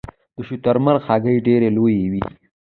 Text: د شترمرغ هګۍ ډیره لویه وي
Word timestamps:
د 0.35 0.37
شترمرغ 0.47 1.01
هګۍ 1.09 1.37
ډیره 1.45 1.67
لویه 1.77 2.05
وي 2.11 2.23